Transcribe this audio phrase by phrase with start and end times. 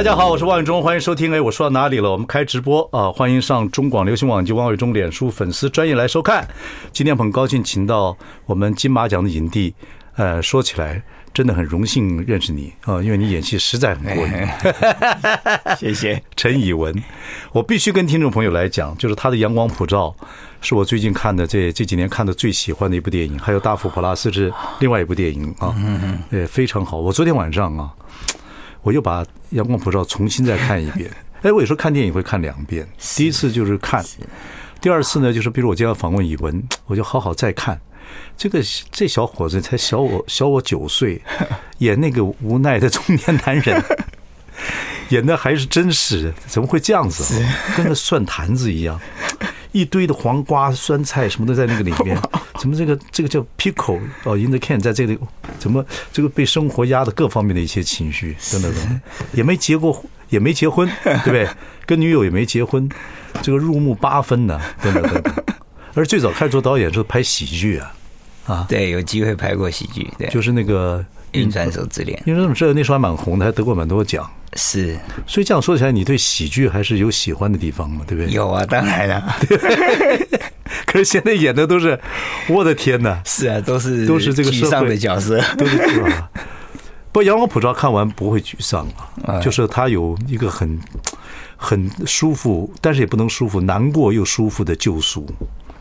[0.00, 1.30] 大家好，我是王伟忠，欢迎收听。
[1.30, 2.10] 哎，我说到哪里了？
[2.10, 3.12] 我们开直播啊！
[3.12, 6.48] 欢迎上中广流行网及王伟忠脸书粉丝专业来收看。
[6.90, 9.74] 今天很高兴请到我们金马奖的影帝，
[10.16, 11.02] 呃，说起来
[11.34, 14.32] 真的很荣幸认识你啊，因为你演戏实在很过瘾。
[15.76, 16.94] 谢谢 陈以文，
[17.52, 20.16] 我必须跟听众朋友来讲，就是他的《阳光普照》
[20.62, 25.76] 是我最近看的这这几年看的最喜欢的一部电影，还有《大富普拉斯》是另外一部电影啊，
[26.30, 26.96] 呃，非常好。
[26.96, 27.92] 我昨天晚上啊。
[28.82, 31.10] 我又把《阳光普照》重新再看一遍。
[31.42, 32.86] 哎，我有时候看电影会看两遍。
[33.16, 34.04] 第一次就是看，
[34.80, 37.80] 第二次呢，就是比如我今天要访问以文，我就好好再看。
[38.36, 38.60] 这个
[38.90, 41.20] 这小伙子才小我小我九岁，
[41.78, 43.82] 演那个无奈的中年男人，
[45.10, 47.42] 演的还是真实，怎么会这样子？
[47.76, 49.00] 跟个蒜坛子一样。
[49.72, 52.20] 一堆的黄瓜、酸菜什么都在那个里面，
[52.58, 55.18] 怎么这个这个叫 pickle 哦，in the can，在这里。
[55.58, 59.00] 怎么这个被生活压的各方面的一些情绪等等等，
[59.34, 61.46] 也没结过，也没结婚，对不对？
[61.84, 62.88] 跟女友也没结婚，
[63.42, 65.34] 这个入木八分呢，等等等等。
[65.92, 67.94] 而最早开始做导演是拍喜剧啊，
[68.46, 70.98] 啊，对，有机会拍过喜剧，对，就是那个
[71.32, 74.26] 《运转手之恋》，晕船手之恋那时候还蛮红的，还得过蛮多奖。
[74.54, 78.04] 是，所以这样说起来，你对喜剧还是有喜欢的地方嘛？
[78.06, 78.32] 对不对？
[78.32, 79.36] 有啊，当然了。
[80.86, 81.98] 可是现在演的都是，
[82.48, 83.22] 我的天哪！
[83.24, 86.30] 是啊，都是都是这个沮丧的角色，都是是吧？
[87.12, 88.88] 不过《阳光普照》看完不会沮丧
[89.24, 90.80] 啊，就是他有一个很
[91.56, 95.28] 很舒服，但是也不能舒服，难过又舒服的救赎，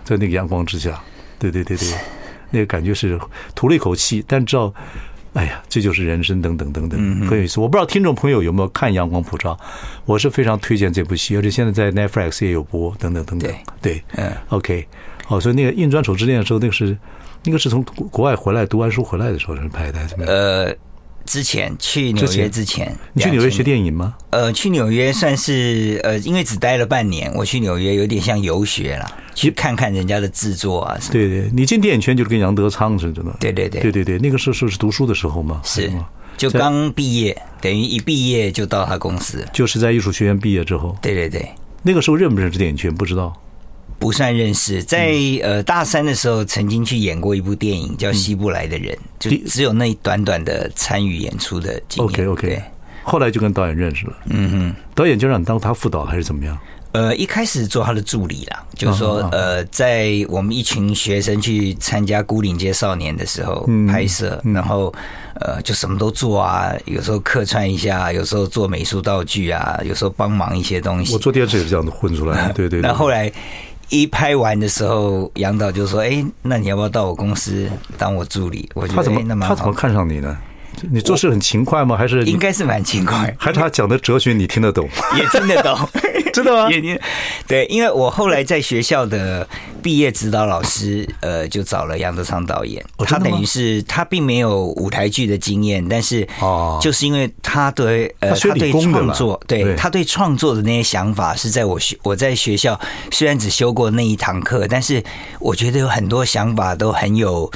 [0.04, 1.02] 在那个阳光之下，
[1.40, 1.88] 对对对对，
[2.52, 3.20] 那个感觉是
[3.56, 4.72] 吐了一口气，但知道。
[5.34, 7.60] 哎呀，这就是人生，等等等等，很有意思。
[7.60, 9.54] 我不知道听众朋友有没有看《阳光普照》，
[10.06, 13.54] 我是非常推荐这部戏，而且现在在 Netflix 也有播，等等等等。
[13.82, 14.88] 对，嗯，OK，
[15.28, 16.98] 哦，所以那个《印砖手之恋》的时候，那个是
[17.44, 20.34] 那个是从国外回来读完书回来的时候是拍的，怎么样？
[20.34, 20.76] 呃。
[21.30, 24.16] 之前去纽约之前，你去纽约学电影吗？
[24.32, 31.14] 呃，去纽约算是呃，因为只待了半年，我去纽约有点像游学了，去看看人家的制作啊什么。
[31.14, 33.24] 对对，你进电影圈就是跟杨德昌似的。
[33.40, 35.92] 对对对，对对对，那个时候是读书的时候嘛，是
[36.36, 40.98] 就刚毕业，等于一毕业就到他公司，就是在艺术学院毕业之后。
[41.00, 41.48] 对对对，
[41.84, 43.32] 那个时候认不认识电影圈不知道。
[44.00, 52.14] 不算认识，在呃大三的时候曾经去演过一部电影叫《西部来的人》，就只有那一短短的参与演出的经验。
[52.14, 52.64] OK OK，
[53.04, 54.14] 后来就跟导演认识了。
[54.28, 56.58] 嗯哼，导演就让你当他副导还是怎么样？
[56.94, 64.92] 呃，一开始做他的助理啦，就是说呃，在我们一群学生去参加《孤岭街少年》的时候拍摄，然后
[65.36, 71.14] 呃就什么都做啊，有时候客串一下，有时候做美术道具啊，有时候帮忙一些东西。
[71.14, 72.80] 我做电视也是这样子混出来的， 对对。
[72.80, 73.32] 那后来。
[73.90, 80.38] 一拍完的时候，杨导就说：“哎，那你要不要到我公司当我助理？”我觉得他怎么他怎么看上你呢？
[80.92, 81.98] 你做事很勤快吗？
[81.98, 83.34] 还是应该是蛮勤快？
[83.38, 84.88] 还是他讲的哲学你听得懂？
[85.18, 85.78] 也听得懂，
[86.34, 86.70] 真的吗？
[86.72, 87.00] 也听
[87.48, 89.48] 对，因为我后来在学校的
[89.82, 92.84] 毕业指导老师，呃，就找了杨德昌导演。
[93.00, 102.80] 他等于是他并没有舞台剧的经验，但是哦，就是因为他对呃他对创作，对他对创作的那些想法是在我学我在学校
[103.12, 105.04] 虽然只修过那一堂课，但是
[105.40, 107.52] 我觉得有很多想法都很有。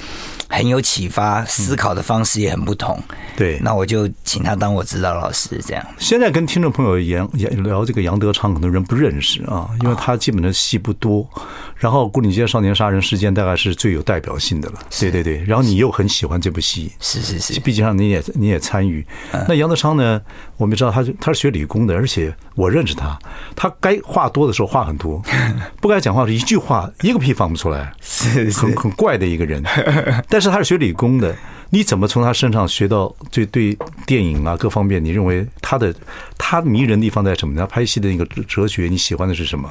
[0.53, 3.01] 很有启发，思考的方式也很不同。
[3.35, 5.83] 对，那我就请他当我指导老师，这样。
[5.97, 11.27] 现在跟听众朋友言言聊这个杨德昌，很多人不认识啊，因为他基本的戏不多。
[11.75, 14.79] 然后《牯岭街少年杀人事件》大概是最有代表性的了。
[14.97, 19.05] 对对对，然后你又很喜欢这部戏，是是是，毕竟上你也你也参与。
[19.47, 20.21] 那杨德昌呢？
[20.55, 23.17] 我们知道他他是学理工的，而且我认识他，
[23.53, 25.21] 他该话多的时候话很多，
[25.81, 29.61] 不该讲话是一句话一个屁放不出来，是是，很很怪的一个人。
[30.29, 31.35] 但是他是学理工的，
[31.69, 35.03] 你怎么从他身上学到对对电影啊各方面？
[35.03, 35.93] 你认为他的
[36.37, 37.55] 他迷人的地方在什么？
[37.55, 39.69] 他拍戏的那个哲学，你喜欢的是什么？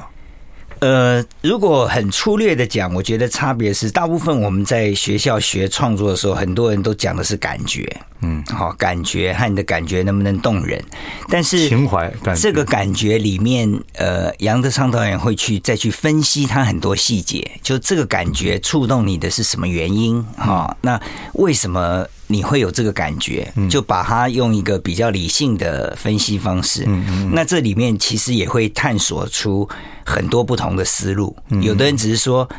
[0.83, 7.89] 呃，如果很粗略的讲，我觉得差别是，大部分我们在学校学创作的时候，很多人都讲的是感觉，
[8.19, 10.83] 嗯，好，感觉和你的感觉能不能动人？
[11.29, 20.21] 但是情怀，这个感觉里面，呃，杨德昌导演会去再去分析他很多细节，就这个感觉触动你的是什么原因？
[20.37, 20.99] 哈，那
[21.35, 22.05] 为什么？
[22.33, 26.83] 你会有这个感觉，就把它用一个比较理性的分析方式。
[27.31, 29.69] 那这里面其实也会探索出
[30.03, 31.35] 很多不同的思路。
[31.61, 32.49] 有的人只是说：“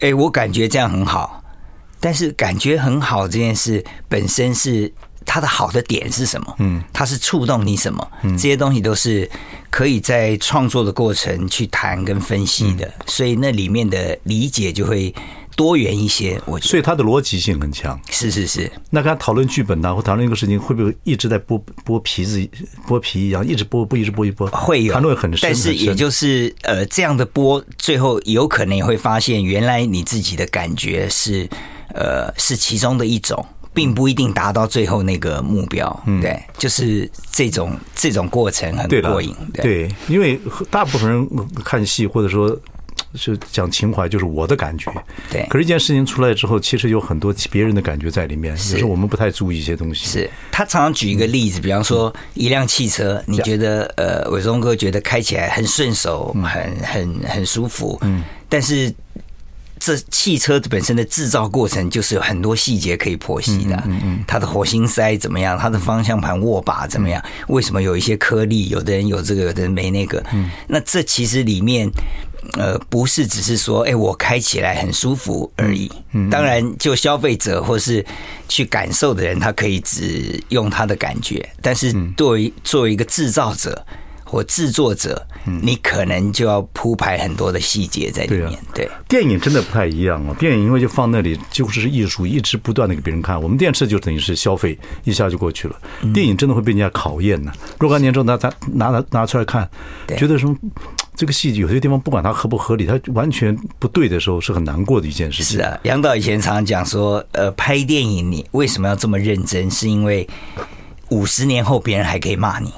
[0.00, 1.42] 哎，我感觉这样很好。”
[1.98, 4.92] 但是感觉很好这件事本身是
[5.24, 6.54] 它的好的点是什么？
[6.58, 8.10] 嗯，它是触动你什么？
[8.22, 9.28] 嗯，这些东西都是
[9.70, 15.12] 可以在创作的过程去谈跟分析的，所以那里面的理解就会
[15.56, 16.40] 多元一些。
[16.44, 17.98] 我觉得，所以他的逻辑性很强。
[18.10, 18.70] 是是是。
[18.90, 22.38] 那跟他讨论剧本呢，或讨论一个事情，会不会一直在剥剥皮子、
[22.86, 24.46] 剥皮一样，一直剥剥，一直剥一剥？
[24.50, 25.40] 会有，谈论很深。
[25.42, 31.48] 但是也就是呃，这样的剥，最后有可能也会发现，原来你自己的感觉是。
[31.94, 33.42] 呃，是其中的一种，
[33.72, 36.02] 并不一定达到最后那个目标。
[36.04, 39.34] 嗯，对，就是这种这种过程很过瘾。
[39.54, 40.38] 对，对，因为
[40.68, 41.26] 大部分人
[41.64, 42.54] 看戏或者说
[43.14, 44.92] 是讲情怀，就是我的感觉。
[45.30, 48.52] 对，可是，一件事情出来之后，其实有很多别人的感觉在里面。
[48.52, 50.06] 有时候我们不太注意一些东西。
[50.06, 57.98] 是他常常举一个例子，比方说一辆汽车，你觉得呃，伟忠哥觉得开起来很顺手，很很很舒服。
[58.02, 58.92] 嗯，但是。
[59.78, 63.76] 这汽车本身的制造过程就是有很多细节可以剖析的。
[63.84, 65.56] 嗯嗯，它的火星塞怎么样？
[65.58, 67.22] 它的方向盘握把怎么样？
[67.48, 68.70] 为什么有一些颗粒？
[68.70, 70.24] 有的人有这个，有的人没那个。
[70.32, 71.90] 嗯，那这其实里面，
[72.54, 75.90] 呃，不是只是说，哎，我开起来很舒服而已。
[76.12, 78.04] 嗯，当然，就消费者或是
[78.48, 81.46] 去感受的人，他可以只用他的感觉。
[81.60, 83.84] 但是，作为作为一个制造者。
[84.28, 85.24] 或制作者，
[85.62, 88.58] 你可能就要铺排很多的细节在里面。
[88.74, 90.34] 对，电影真的不太一样哦！
[90.36, 93.40] 电影因为就放那里，就是艺术，一直不断的给别人看。
[93.40, 95.76] 我们电视就等于是消费，一下就过去了。
[96.12, 97.52] 电影真的会被人家考验呢。
[97.78, 99.70] 若干年之后拿拿拿拿拿出来看，
[100.18, 100.52] 觉得说
[101.16, 105.56] 这个戏有些地方不管它合不合理，它完全不对的时候，是很难过的一件事情。
[105.56, 109.70] 是啊，杨导以前常常讲说，呃，拍电影你为什么要这么认真？
[109.70, 110.28] 是因为
[111.08, 112.70] 五十年后别人还可以骂你。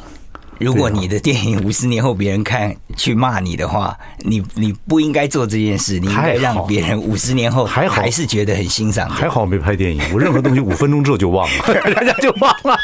[0.58, 9.08] 如果你的电影五十年后别人看去骂你的话，你你不应该做这件事，你应该让别人五十年后还还是觉得很欣赏。
[9.08, 12.76] 还好没拍电影，我任何东西五分钟之后就忘了， 大家就忘了。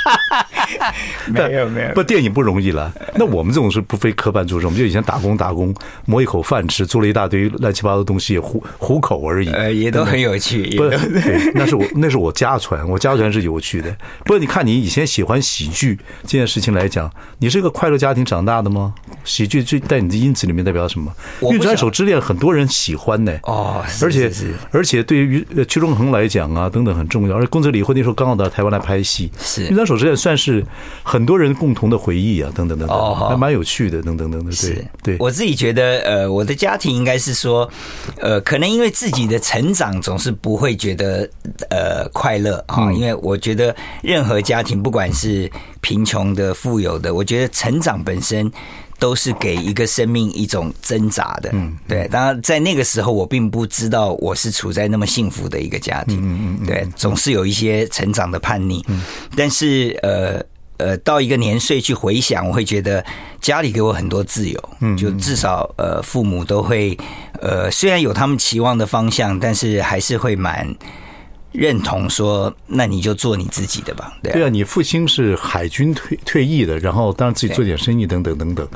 [1.27, 2.93] 没有没有，不电影不容易了。
[3.17, 5.75] 那我们这种是不非科班出身，我们就以前打工打工，
[6.07, 9.51] 磨一口饭吃，做了一大堆乱七八糟的东西糊糊口而已。
[9.51, 10.65] 呃，也都很有趣。
[10.77, 10.85] 不，
[11.55, 13.91] 那是我那是我家传，我家传是有趣的。
[14.21, 17.64] 不过你看，你以前喜欢喜剧这件事情来讲，你是。
[17.65, 18.93] 一个快乐家庭长大的吗？
[19.25, 21.11] 喜剧最在你的因子里面代表什么？
[21.51, 23.33] 《运转手之恋》很多人喜欢呢。
[23.45, 24.31] 哦，而且
[24.71, 27.37] 而且对于屈中恒来讲啊，等等很重要。
[27.37, 30.63] 而且宫泽理惠那时候刚好到台湾来拍戏，《是运转手之恋》算是
[31.03, 34.55] 很多人共同的回忆啊，等等等等，还蛮有趣的，等等等等。
[34.61, 37.67] 对对，我自己觉得，呃，我的家庭应该是说，
[38.21, 41.27] 呃，可能因为自己的成长总是不会觉得
[41.71, 45.51] 呃快乐啊，因为我觉得任何家庭不管是。
[45.85, 48.51] 贫穷的、富有的，我觉得成长本身
[48.99, 51.51] 都是给一个生命一种挣扎的。
[51.53, 52.09] 嗯，对。
[52.09, 56.19] 当然，在那个时候，我并不知道我是处在那么幸福的一个家庭。
[56.23, 58.83] 嗯嗯，对，总是有一些成长的叛逆。
[58.89, 59.03] 嗯，
[59.37, 60.43] 但是呃
[60.79, 63.05] 呃，到一个年岁去回想，我会觉得
[63.43, 64.59] 家里给我很多自由。
[64.81, 66.97] 嗯，就至少呃，父母都会
[67.43, 70.75] 呃，虽然有他们期望的方向，但是还是会蛮。
[71.55, 74.13] 认同说，那你就做你自己的吧。
[74.23, 78.69] 对啊，你父亲是海军退退役的，然后当然自己做点生意等等等等。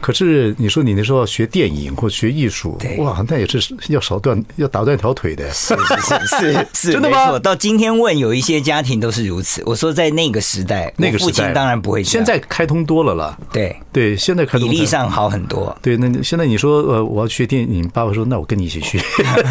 [0.00, 5.50] 可是你说你那时候要学电影或学艺术，哇，那也是要少断要打断条腿的。
[5.52, 7.38] 是是是 是，真的吗？
[7.38, 9.62] 到今天问有一些家庭都是如此。
[9.66, 12.02] 我说在那个时代，那个父亲当然不会。
[12.02, 13.38] 现在开通多了了。
[13.52, 15.76] 对对，现在开通比例上好很多。
[15.82, 18.98] 对，那现在你说呃，我要学电影，爸爸说那我跟你一起学。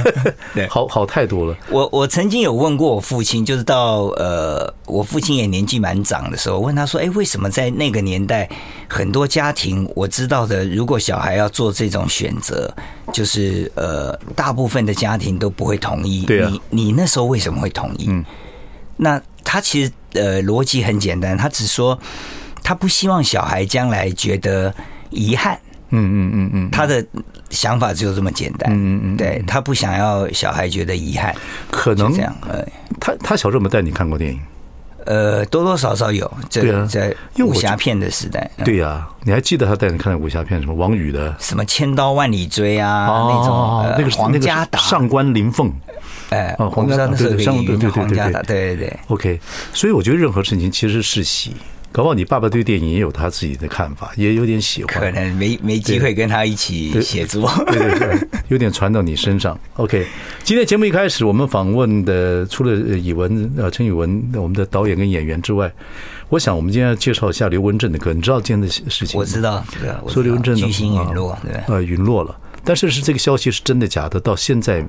[0.55, 1.55] 对，好好太多了。
[1.69, 8.49] 我我曾经有问过我父亲，就是到呃，我父亲也年纪蛮长的时候，问他说，哎，为什么在那个年代
[8.87, 10.38] 很多家庭我知道。
[10.45, 12.73] 的，如果小孩要做这种选择，
[13.13, 16.25] 就是呃，大部分的家庭都不会同意。
[16.25, 18.07] 对啊，你你那时候为什么会同意？
[18.09, 18.23] 嗯，
[18.97, 21.99] 那他其实呃逻辑很简单，他只说
[22.63, 24.73] 他不希望小孩将来觉得
[25.09, 25.59] 遗憾。
[25.91, 27.03] 嗯嗯嗯嗯，他的
[27.49, 28.71] 想法只有这么简单。
[28.71, 31.35] 嗯嗯，对，他不想要小孩觉得遗憾，
[31.71, 32.35] 可能这样。
[32.47, 32.63] 呃，
[32.99, 34.39] 他他小时候有没带你看过电影？
[35.09, 41.35] 呃，多多少少有，在在武侠片的时代，对呀，你还记得他带你看的武侠片什么王宇的？
[41.39, 44.77] 什么千刀万里追啊，那种那个皇家打。
[44.77, 45.73] 上官林凤，
[46.29, 49.39] 哎，皇家那是上对对对对对对对，OK，
[49.73, 51.55] 所以我觉得任何事情其实是喜，
[51.91, 59.59] 搞不好你爸爸对电影也有他自己的看法，也有点喜欢，可能没没机会跟他一起写作，对对对， 有点传到你身上。
[59.75, 60.05] OK，
[60.43, 65.71] 今天节目一开始我们访问的除了以文呃陈以文我们的导演跟演员之外，
[66.29, 69.21] 我想我们今天要介绍一下刘文正的歌，你知道今天的事情吗？
[69.21, 72.39] 我知道，对啊，说刘文正巨星陨落，对，呃，陨落了。
[72.63, 74.19] 但是是这个消息是真的假的？
[74.19, 74.85] 到现在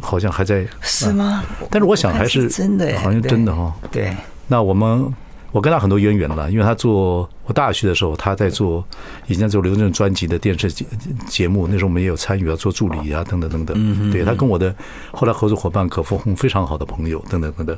[0.00, 1.44] 好像还在是吗？
[1.70, 3.74] 但是我想还是真的，好像真的哈。
[3.92, 5.12] 对，那我们。
[5.58, 8.84] 我跟他很多渊源了，因为他做我大学的时候，他在做
[9.26, 10.86] 以前在做刘文正专辑的电视节
[11.26, 13.76] 节目，那时候我们也有参与，啊做助理啊，等等等等。
[13.76, 14.12] 嗯嗯。
[14.12, 14.72] 对他跟我的
[15.10, 17.76] 后来合作伙伴可丰宏非常好的朋友，等等等等。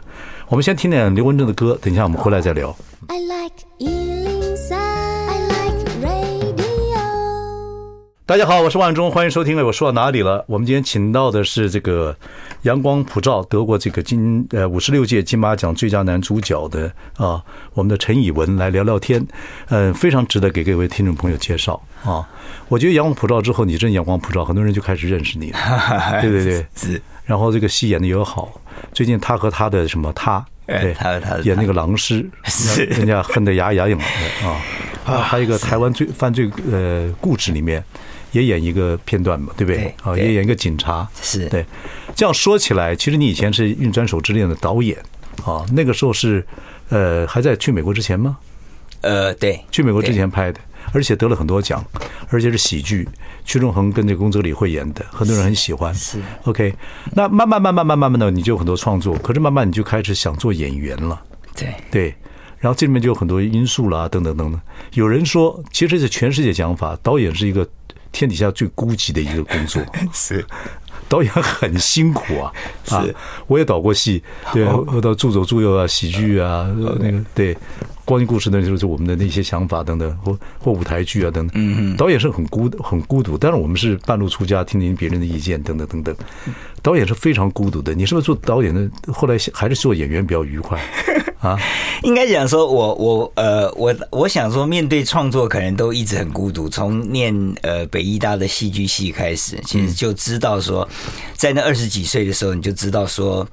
[0.49, 2.77] 我们先听点刘文正的歌，等一下我们回来再聊。
[3.07, 3.55] I like
[8.27, 9.61] 大家好，我是万忠，欢迎收听。
[9.67, 10.45] 我说到哪里了？
[10.47, 12.15] 我们今天请到的是这个
[12.63, 19.27] 阳光普照得过这个金呃五十六届金马奖最佳男主角的啊，我们的陈以文来聊聊天。
[19.69, 22.29] 嗯，非常值得给各位听众朋友介绍啊。
[22.69, 25.59] 我觉得阳光普照之后，你真阳光普照，很多人就开始认识你了。
[26.21, 27.01] 对对对，是。
[27.25, 28.53] 然后这个戏演的也好，
[28.93, 32.29] 最近他和他的什么他，对，他和他演那个狼师，
[32.77, 34.61] 人家恨得牙痒痒的啊。
[35.07, 37.83] 啊，还有一个台湾罪犯罪呃故事里面。
[38.33, 39.95] 也演一个片段嘛，对不对？
[40.03, 41.65] 啊，也演一个警察，是对。
[42.15, 44.97] 这样说起来，其实你以前是《运转手之恋》的导演
[45.45, 46.45] 啊，那个时候是
[46.89, 48.37] 呃还在去美国之前吗？
[49.01, 50.61] 呃，对，去美国之前拍的，
[50.93, 51.83] 而且得了很多奖，
[52.29, 53.09] 而且是喜剧。
[53.45, 55.93] 屈中恒跟这个宫泽理惠演的，很多人很喜欢。
[55.95, 56.75] 是 OK，
[57.13, 61.21] 那慢慢慢慢慢慢慢的，你就有很多创作，可是慢慢你就开始想做演员了。
[61.57, 62.15] 对对，
[62.59, 64.61] 然后这里面就有很多因素了，等等等等。
[64.93, 67.67] 有人说，其实是全世界讲法，导演是一个。
[68.13, 69.83] 天底下最孤寂的一个工作。
[70.13, 70.45] 是。
[71.09, 72.53] 导演很辛苦啊，
[72.91, 73.05] 啊，
[73.49, 77.57] 我也导过戏，对，我到助手助右啊，喜剧啊，那个对，
[78.11, 86.17] 光阴故事那就是我们的那些想法等等，或或舞台剧啊等等，嗯嗯，导演是很孤很孤独，但是我们是半路出家，听听别人的意见等等等等，
[86.83, 87.95] 导演是非常孤独的。
[87.95, 88.91] 你是不是做导演的？
[89.13, 90.77] 后来还是做演员比较愉快？
[91.39, 91.57] 啊，
[92.03, 96.69] 应该讲说我，我我呃，我我想说，面对创作，可能都一直很孤独。
[96.69, 100.87] 从念呃北医大的戏剧系开始，其实就知道说，
[101.37, 103.47] 在那二十几岁的时候，你就知道说，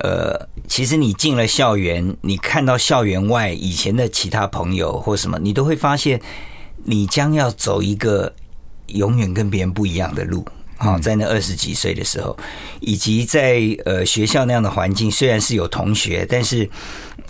[0.00, 6.20] 呃，其实你进了校园，你看到校园外以前的其他朋友或什么，你都会发现，
[6.84, 8.32] 你将要走一个
[8.88, 10.44] 永远跟别人不一样的路。
[10.78, 12.34] 好，在那二十几岁的时候，
[12.80, 16.66] 以及在呃学校那样的环境，虽然是有同学，但是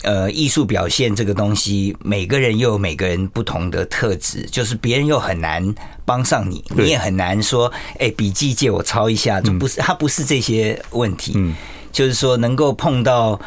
[0.03, 5.75] 呃艺术表现这个东西，每个人又有每个人不同的特质，就是别人又很难
[6.05, 11.53] 帮上你，你也很难说，哎，笔记借我抄一下，就不是，他不是这些问题，嗯，
[11.91, 13.39] 就是说能够碰到。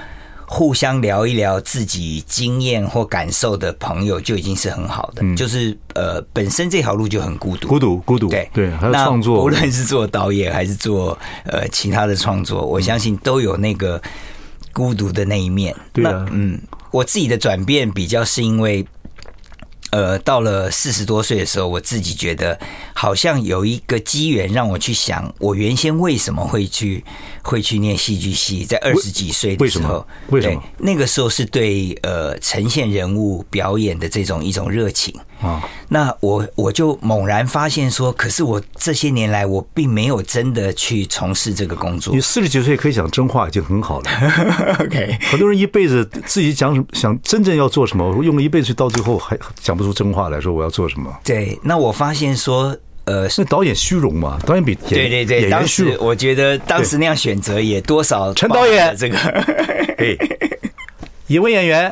[0.47, 8.71] 互相聊一聊自己经验或感受的朋友就已经是很好的，嗯、就是呃，本身这条路就很孤独，孤独，孤独，对对。
[8.73, 14.01] 还有创作，无论是做导演还是做呃其他的创作，我相信都有那个
[14.75, 15.75] 孤独的那一面。
[15.95, 16.61] 对啊，嗯，
[16.91, 18.87] 我自己的转变比较是因为。
[19.95, 22.59] 呃，到了四十多岁的时候，我自己觉得
[22.95, 27.05] 好像有一个机缘让我去想，我原先为什么会去
[27.45, 30.61] 会去念戏剧系，在二十几岁的时候，为什么？
[30.79, 35.15] 那个时候是对呃呈现人物表演的这种一种热情。
[35.41, 42.15] 啊，那我我就猛然发现说，可是我这些年来我并没有真的去从事这个工作。
[42.15, 44.11] 你四十几岁可以讲真话已经很好了。
[44.81, 51.15] OK，很多人一辈子自己讲什么，想真正要做什么，用了一辈子到最后还讲不出真话来说我要做什么。
[51.25, 52.75] 对，那我发现说，
[53.05, 54.39] 呃，是导演虚荣嘛？
[54.47, 59.19] 导演比对对对，当时我觉得当时那样选择也多少陈导演这个。
[61.27, 61.87] 一位演员，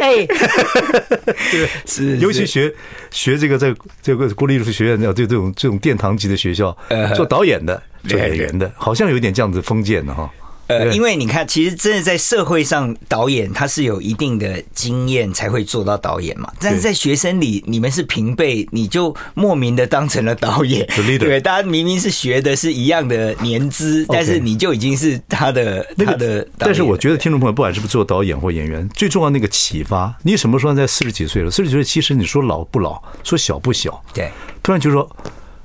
[0.00, 0.24] 哎，
[1.50, 2.72] 对，是，尤其学
[3.10, 6.76] 学这个在这个国立艺术学院要对这种这种殿堂级的学校
[7.14, 10.30] 做导演的、做演员的，好像有点这样子封建的哈。
[10.68, 16.52] 呃，因为你看，其实真的在社会上，导演他是有一定的经验才会做到导演嘛。
[16.60, 20.84] 但是在学生里，你们是平辈，你就莫名的当成了导演。
[21.20, 26.46] 对，大家明明是学的是一样的年资，但是你就已经是他的他的。
[26.58, 31.50] 但是我觉得听众朋友，不管是不是做导演或演员，最重要那个启发，你什么时候在四十几岁了？
[31.50, 34.02] 四十几岁其实你说老不老，说小不小。
[34.12, 34.32] 对，
[34.64, 35.08] 突然就说，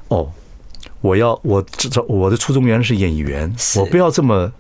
[0.10, 0.32] 哦，
[1.02, 4.52] 我要我这我的初衷原来是演员，我不要这么。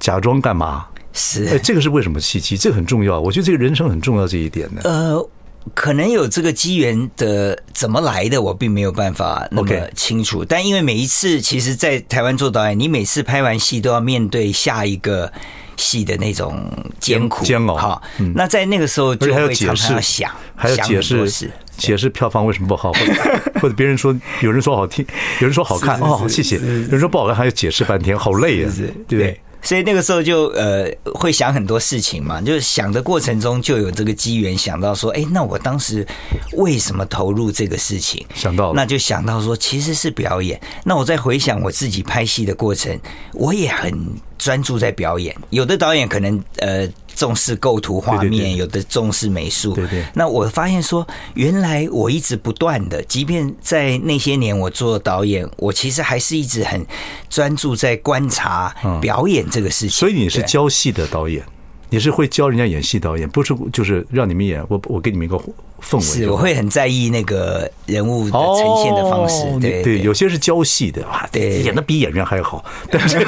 [0.00, 0.86] 假装干嘛？
[1.12, 2.56] 是，哎，这个是为什么契机？
[2.56, 4.80] 这个很重要，我觉得这个人生很重要这一点呢。
[4.84, 5.28] 呃，
[5.74, 10.44] 可能有这个机缘的怎么来的，我并没有办法那么清楚。
[10.44, 15.32] 但因为每一次，其实，在台湾做导演，你每次拍完戏都要面对下一个。
[15.76, 18.02] 戏的那种艰苦煎熬哈。
[18.34, 23.12] 那在那个时候就会常常想，还要解释解释票房为什么不好，或者
[23.62, 25.02] 或者别人说有人说好听，
[25.40, 26.56] 有人说好看哦，谢谢。
[26.56, 28.70] 有人说不好看，还要解释半天，好累啊，
[29.08, 29.40] 对不对？
[29.62, 36.06] 所以那个时候就呃会想很多事情嘛，就是想的过程中就有这个机缘想到说，哎，那我当时
[36.52, 38.26] 为什么投入这个事情？
[38.34, 40.60] 想到了，那就想到说其实是表演。
[40.84, 42.98] 那我在回想我自己拍戏的过程，
[43.34, 43.92] 我也很
[44.38, 45.36] 专注在表演。
[45.50, 46.88] 有的导演可能呃。
[47.20, 49.74] 重视构图画面，对对对，有的重视美术。
[49.74, 50.02] 对对。
[50.14, 56.86] 那我发现说，原来我一直不断的，即便在那些年我做导演，我其实还是一直很
[57.28, 59.90] 专注在观察表演这个事情。
[59.90, 61.44] 嗯、所以你是教戏的导演。
[61.90, 65.36] 你是会教人家演戏导演，不是就是让你们演，我我给你们一个
[65.82, 66.00] 氛围。
[66.00, 69.44] 是，我会很在意那个人物的呈现的方式。
[69.46, 72.64] 哦、对对，有些是教戏的啊，对，演的比演员还好。
[72.90, 73.18] 但是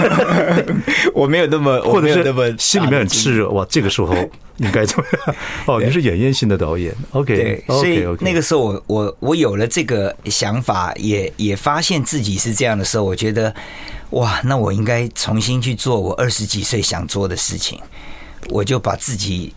[1.13, 4.15] 我没有那么， 或者是那么心里面很炽热哇，这个时候
[4.59, 5.37] 应该怎么样？
[5.67, 13.53] 哦，你是演员型的导演，OK，对，所以那个时候我我我有了这个想法，也也发现自己是这样的时候，我觉得
[14.11, 17.81] 哇，那我应该重新去做我二十几岁想做的事情。
[18.51, 19.53] 我就把自己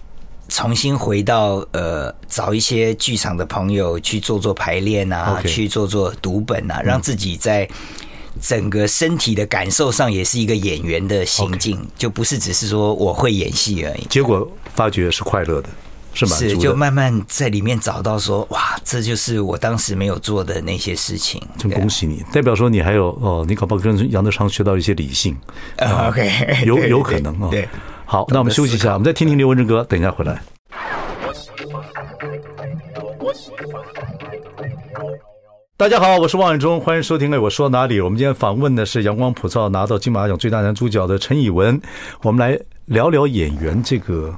[0.47, 7.67] 重新回到呃，找一些剧场的朋友去做做排练啊.去做做读本啊，让自己在
[8.41, 11.87] 整个身体的感受上也是一个演员的心境，Okay.
[11.97, 14.05] 就不是只是说我会演戏而已。
[14.09, 15.69] 结果发觉是快乐的，
[16.13, 16.35] 是吗？
[16.35, 21.41] 是，就慢慢在里面找到说，哇，这就是我当时没有做的那些事情。
[21.57, 25.35] 真恭喜你，代表说你还有哦，你搞不好跟杨德昌学到一些理性。
[25.77, 27.47] Uh, OK，有 有可能啊。
[27.49, 27.67] 对。
[28.07, 30.39] 好，那我们休息一下，我们再听听刘文正歌，等一下回来。
[35.75, 37.33] 大家好，我是王伟忠，欢迎收听。
[37.33, 37.99] 哎，我说哪里？
[37.99, 41.81] 我们今天访问的是阳光普照拿到金马奖最大男主角的陈以文，
[42.21, 44.33] 我们来聊聊演员这个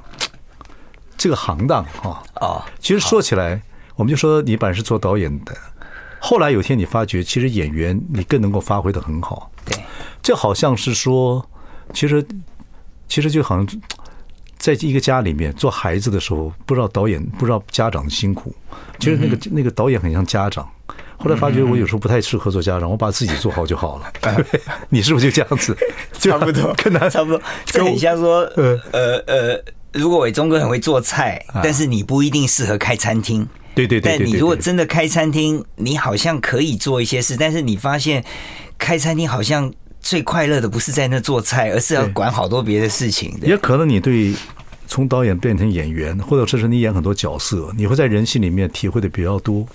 [1.18, 2.22] 这个行当啊。
[2.34, 3.60] 啊，其实说起来，
[3.96, 5.54] 我们就说你本来是做导演的，
[6.18, 9.50] 后来有一天你发觉，其实演员你更能够发挥的很好。
[9.66, 9.78] 对，
[10.22, 11.46] 这好像是说，
[11.92, 12.26] 其实。
[13.08, 13.66] 其实就好像
[14.58, 18.54] 在一个家里面做孩子的时候，不知道导演不知道家长的辛苦。
[18.98, 20.68] 其实那个那个导演很像家长。
[21.20, 24.12] 后来发觉我有时候不太适合做家长，我把自己做好就好了。
[24.88, 25.76] 你是不是就这样子？
[26.14, 27.42] 差不多，跟他差不多。
[27.66, 33.46] 这很像说，呃呃呃，如果伟忠哥很会做菜，但是你不一定适合开餐厅。
[33.74, 34.16] 对对对。
[34.18, 38.24] 但你如果真的开餐厅，你好像可以做一些事，但是你发现
[38.76, 39.72] 开餐厅好像。
[40.00, 43.38] 最快乐的不是在那做菜，而是要管好多别的事情。
[43.42, 44.34] 也可能你对
[44.86, 49.66] 从导演变成演员，或者甚至你演很多角色，你会在人性里面体会的比较多。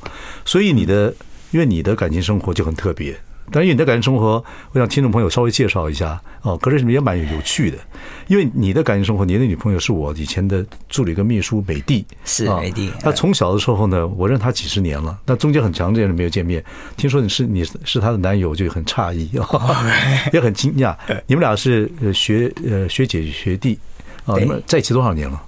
[0.44, 1.14] 所以你的，
[1.52, 3.16] 因为你的感情生活就很特别。
[3.54, 6.58] 但是你的感情生活，我想听众朋友稍微介绍一下哦。
[6.58, 7.78] 可是也蛮有趣的，
[8.26, 12.92] 因为你的感情生活，你的女朋友是我以前的助理跟秘书美帝，是美帝。
[13.00, 16.64] 她从小的时候呢，我认她几十年了，那中间很长时间没有见面。
[16.98, 19.30] 听说你是你是她的男友，就很诧异，
[20.34, 20.96] 也很惊讶。
[21.28, 23.78] 你们俩是学呃学姐学弟
[24.26, 24.36] 啊？
[24.40, 25.40] 你们在一起多少年了？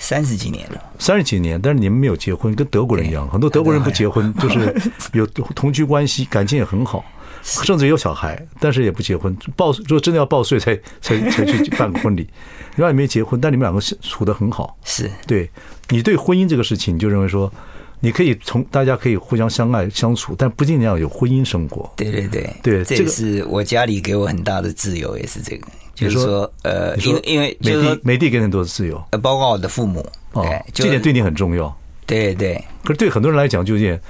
[0.00, 4.74] 三十几年了，三十几年，但是你们没有结婚，跟德国人一样，很多德国人不结婚，就是
[5.12, 7.04] 有同居关系，感情也很好。
[7.64, 9.36] 甚至有小孩，但是也不结婚。
[9.56, 12.28] 报如果真的要报税，才才才去办个婚礼。
[12.76, 14.76] 另外也没结婚，但你们两个处得很好。
[14.84, 15.50] 是对
[15.88, 17.52] 你对婚姻这个事情，你就认为说，
[18.00, 21.90] 你可以从大家可以互相相爱相处，但不一定要有婚姻生活。
[21.96, 31.76] 对对对对，这个是我家里给我很大的自由，也是这个，就是说呃，因为因为就是说美帝给很多的自由，呃，包括我的父母哦，这点对你很重要。
[32.06, 34.00] 对对，可是对很多人来讲，就有点。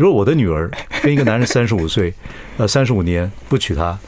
[0.00, 0.70] 如果我的女儿
[1.02, 2.14] 跟一个男人三十五岁，
[2.56, 3.98] 呃，三十五年不娶她，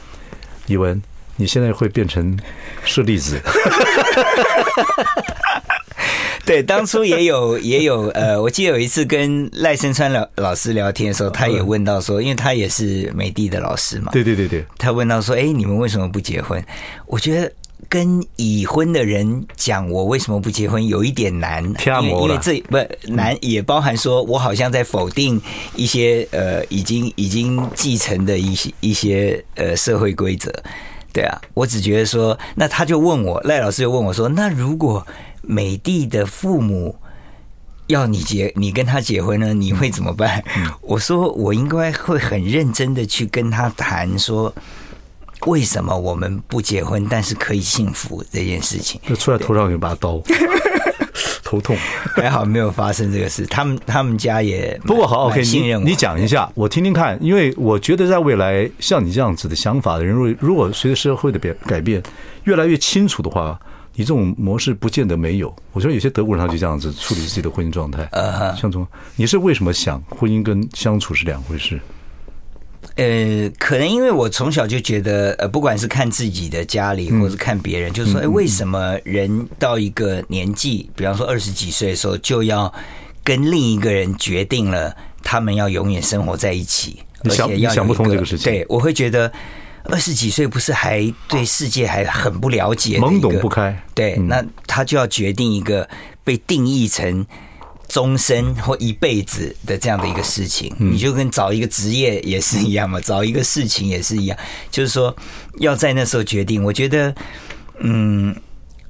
[0.65, 0.99] 以文，
[1.35, 2.35] 你现在会变成
[2.83, 3.39] 舍利子。
[6.43, 16.59] 对，当初也有 也有呃，我记得有一次跟赖声川老老师聊天的时候，他也问到说，因为他也是美的的老师嘛，对对对对，他问到说，哎，你们为什么不结婚？
[17.05, 17.51] 我觉得。
[17.89, 22.77] 跟已婚的人讲我为什么不结婚有一点难，因为因为这不
[23.13, 25.41] 难也包含说我好像在否定
[25.75, 30.51] 一些呃已经已经继承的一些一些呃社会规则，
[31.11, 35.05] 对啊，我只觉得说，那他就问我赖老师就问我说，那如果
[35.41, 36.95] 美帝的父母
[37.87, 40.43] 要你结你跟他结婚呢，你会怎么办？
[40.81, 44.53] 我说我应该会很认真的去跟他谈说。
[45.45, 48.99] 为什么我们不结婚，但是可以幸福这件事情？
[49.07, 50.21] 就出来头上有把刀，
[51.43, 51.75] 头痛。
[52.15, 53.45] 还好没有发生这个事。
[53.47, 55.83] 他们他们家也不过好，OK，信任我。
[55.83, 57.17] 你你讲一下，我听听看。
[57.21, 62.01] 因为我觉得在未来，像你这样子的想法的人，如果如果随着社会的变改变
[62.43, 63.59] 越来越清楚的话，
[63.95, 65.53] 你这种模式不见得没有。
[65.71, 68.07] 我觉得有些德国人他就这样子处理自己的婚姻状态。
[68.11, 71.79] 呃，像从你是为什么想婚姻跟相处是两回事？
[72.95, 82.71] 呃，可能因为我从小就觉得，呃，不管是看自己的家里，或是看别人，嗯、就是说，哎，为什么人到一个年纪，比方说二十几岁的时候，就要
[83.23, 88.51] 跟另一个人决定了他们要永远生活在一起，而且要你想不通这个事情。
[88.51, 89.31] 对，我会觉得
[89.85, 93.75] 二十几岁不是还对世界还很不了解，懵懂不开。
[93.95, 95.89] 对，那他就要决定一个
[96.23, 97.25] 被定义成。
[97.93, 104.35] 终身或一辈子的这样的一个事情，你就跟找一个职业也是一样嘛， 找一个事情也是一样，
[104.71, 105.15] 就是说
[105.59, 106.63] 要在那时候决定。
[106.63, 107.13] 我觉得，
[107.77, 108.35] 嗯，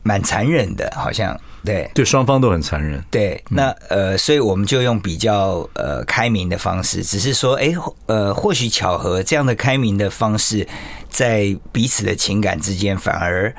[0.03, 3.03] 蛮残忍的，好像对，对，双方都很残忍。
[3.11, 7.73] 对，那呃，所以我们就用比较呃开明的方式，只是说，哎，
[8.05, 10.65] 呃，或许巧合这样的开明的方式，
[11.09, 13.53] 在彼此的情感之间反而。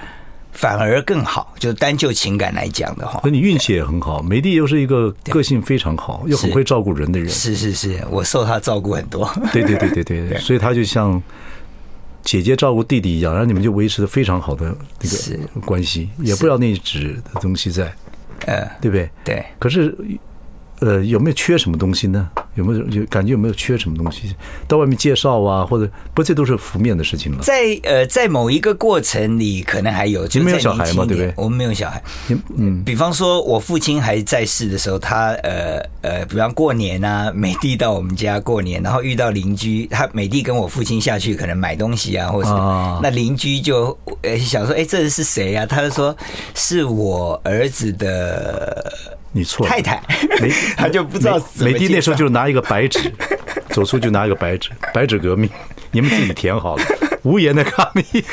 [0.54, 4.22] 反而更好，就是单就情感来讲的话，那你运气也很好。
[4.22, 7.28] 美丽又是一个个性非常好，又很会照顾人的人。
[7.28, 9.30] 是是是，我受他照顾很多。
[9.52, 11.22] 对对对对 对，所以他就像
[12.22, 17.92] 姐姐照顾弟弟一样，然后你们就维持的非常好的那个关系，也不知道那纸的东西在，
[18.46, 19.10] 呃，对不对？
[19.24, 19.44] 对。
[19.58, 19.94] 可是。
[20.84, 22.28] 呃，有没有缺什么东西呢？
[22.56, 24.34] 有没有有感觉有没有缺什么东西？
[24.68, 27.42] 到外面介绍啊，或者不，这都是负面的事情了。
[27.42, 31.32] 在呃，在某一个过程里，可能还有，就没有小孩嘛，对不对？
[31.36, 32.02] 我们没有小孩。
[32.56, 42.54] 嗯，比方说，我父亲还在世的时候，他呃呃，比方过年啊，美帝到我们家过年，然后遇到邻居，他美帝跟我父亲下去可能买东西啊，或者是
[43.02, 45.66] 那邻居就呃想说，哎，这是谁呀？
[45.66, 46.16] 他就说
[46.54, 48.92] 是我儿子的。
[49.36, 50.00] 你错了，太太，
[50.76, 51.40] 他 就不知道。
[51.58, 53.12] 美帝那时候就拿一个白纸，
[53.70, 55.50] 走出就拿一个白纸，白纸革命，
[55.90, 56.84] 你们自己填好了，
[57.24, 58.24] 无言的抗议。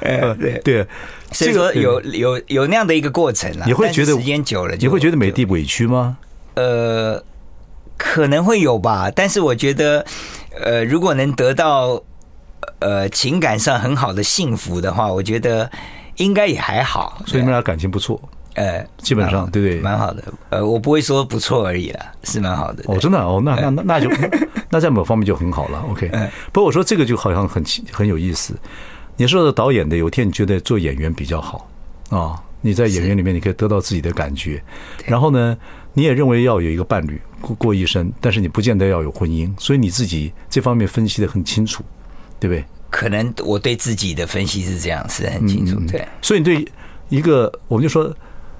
[0.00, 0.86] 对对，
[1.32, 3.66] 所以说有有有那样的一个过程了。
[3.66, 6.16] 你会觉得时间久了，你会觉得美帝委屈吗？
[6.54, 7.22] 呃，
[7.98, 10.02] 可能会有吧，但是我觉得，
[10.62, 12.02] 呃，如果能得到
[12.78, 15.70] 呃情感上很好的幸福的话，我觉得
[16.16, 17.22] 应该也还好。
[17.26, 18.18] 所以你们俩感情不错。
[18.54, 20.22] 呃，基本上对对，蛮好的。
[20.50, 22.84] 呃，我不会说不错而已啦，是蛮好的。
[22.86, 24.08] 哦，真的哦，那那那那就
[24.70, 25.80] 那 在某方面就很好了。
[25.90, 26.08] OK，
[26.52, 27.62] 不过我说这个就好像很
[27.92, 28.54] 很有意思。
[29.16, 31.68] 你说的导演的，有天你觉得做演员比较好
[32.10, 32.40] 啊？
[32.60, 34.62] 你在演员里面你可以得到自己的感觉，
[35.04, 35.56] 然后呢，
[35.92, 41.84] 你也认为要有一个伴侣过过一生，但是你不见得要有婚姻，所以你自己这方面分析的很清楚，
[42.40, 42.64] 对不对？
[42.90, 45.78] 可能我对自己的分析是这样，是很清楚。
[45.90, 46.66] 对，所以你对
[47.08, 48.14] 一个我们就说。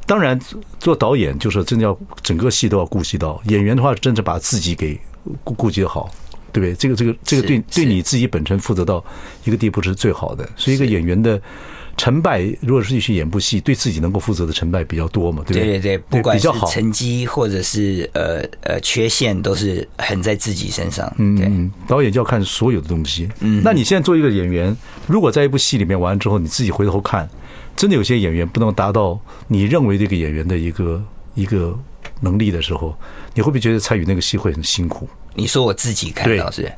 [0.07, 0.39] 当然，
[0.79, 3.41] 做导演就是真的要整个戏都要顾及到。
[3.47, 5.01] 演员的话，真的把自己给
[5.43, 6.11] 顾顾及好，
[6.53, 6.75] 对不对？
[6.75, 9.03] 这个这个这个对对你自己本身负责到
[9.45, 10.47] 一个地步是最好的。
[10.57, 11.41] 所以，一个演员的
[11.97, 15.63] 成败，如果是去演部戏，对自己能够负责的成败比较多嘛，对不对？
[15.63, 21.11] 对对对，不管是成绩或者是呃呃缺陷，都是横在自己身上。
[21.17, 23.27] 嗯嗯，导演就要看所有的东西。
[23.41, 27.27] 嗯，那你现在做一个演员，如果在一部戏里面完了之后，你自己回头看。
[27.77, 31.03] 真的有些演员不能达到你认为这个演员的一个
[31.35, 31.79] 一个
[32.21, 32.97] 能力的时候，
[33.35, 35.09] 你会不会觉得参与那个戏会很辛苦？
[35.35, 36.73] 你说我自己看到是，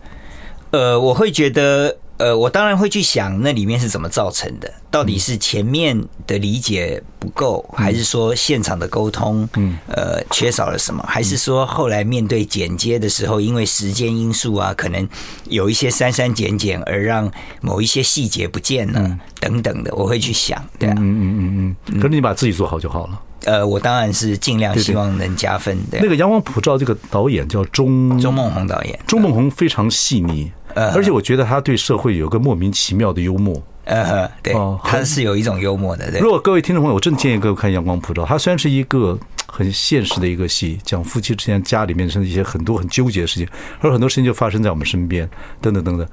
[0.71, 1.97] 呃，我会觉得。
[2.19, 15.07] 呃，我当然会去想那里面是怎么造成的，到底是前面的理解不够，还是说现场的沟通，嗯，呃，缺少了什么，还是说后来面对剪接的时候，因为时间因素啊，可能
[15.49, 21.77] 有一些删删减减，而让某一些细节不见了，等等的，我会去想，对啊，嗯嗯嗯。
[21.89, 23.21] 嗯，可是你把自己做好就好了。
[23.45, 25.99] 呃，我当然是尽量希望能加分的。
[26.01, 30.51] 那个《阳光普照》这个导演叫钟钟孟宏导演，钟孟宏非常细腻。
[30.77, 36.11] 而且我觉得他对社会有个莫名其妙的幽默，呃，对，他是有一种幽默的。
[36.11, 43.49] 对，如果各位听众朋友，我真的建议各位看《阳光普照》，它虽然是一个很现实的一个戏，讲夫妻之间家里面的一些很多很纠结的事情，
[43.81, 45.29] 而很多事情就发生在我们身边，
[45.61, 46.07] 等等等等。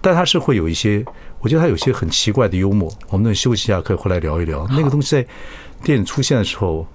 [0.00, 1.04] 但他是会有一些，
[1.40, 2.92] 我觉得他有些很奇怪的幽默。
[3.08, 5.16] 我们等休息一下，可以回来聊一聊那个东西。
[5.16, 5.26] 在
[5.82, 6.86] 电影出现的时候，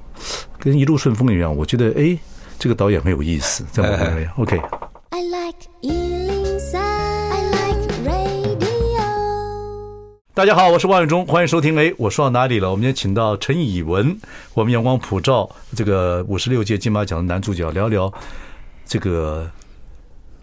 [0.60, 2.18] 跟一路顺风一样，我觉得哎，
[2.60, 3.66] 这个导演很有意思。
[3.72, 4.62] 再回来，OK。
[5.10, 6.05] I like
[10.36, 11.78] 大家好，我是万永忠，欢迎收听。
[11.78, 12.70] 哎，我说到哪里了？
[12.70, 14.18] 我们今天请到陈以文，
[14.54, 18.14] 我们阳光普照这个五十六届金马奖的男主角，聊聊
[18.86, 19.50] 这个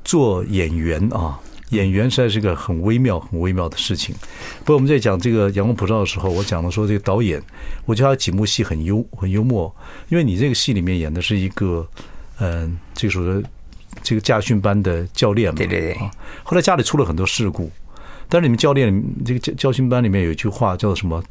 [0.02, 1.38] 做演员啊，
[1.72, 4.14] 演员实在是个很微妙、很微妙的事情。
[4.60, 7.42] 不过我们在讲这个阳光普照的时候，我讲了说这个导演，
[7.84, 9.70] 我觉得他几幕戏很幽、很幽默，
[10.08, 11.86] 因为你这个戏里面演的是一个
[12.38, 13.42] 嗯，这个说
[14.02, 15.98] 这个驾训班的教练嘛，对对对，
[16.42, 17.70] 后来家里出了很多事故。
[18.32, 21.22] 但是你们教练这个教教训班里面有一句话叫做什么？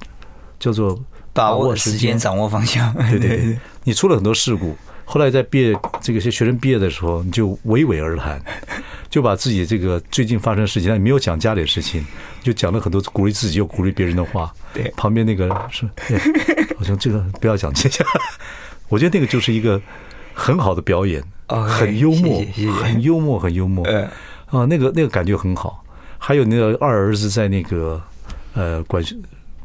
[0.59, 0.95] 叫做
[1.33, 2.93] 把握时间，掌握方向。
[3.09, 8.39] 对对对，你出了很多事故，后来在毕业这个些学生毕业的时候，你就娓娓而谈，
[9.09, 12.05] 就把自己这个最近发生的事情，但你没有讲家里的事情，
[12.43, 14.53] 就讲了很多鼓励自己又鼓励别人的话。
[14.71, 15.89] 对，旁边那个是，
[16.77, 18.05] 好像这个不要讲这些。
[18.89, 19.81] 我觉得那个就是一个
[20.35, 22.43] 很好的表演，很幽默，
[22.79, 23.83] 很幽默，很幽默。
[24.45, 25.80] 啊，那个那个感觉很好。
[26.23, 27.99] 还有那个二儿子在那个
[28.53, 29.03] 呃管